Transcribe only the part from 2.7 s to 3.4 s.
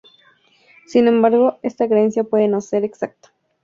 exacta.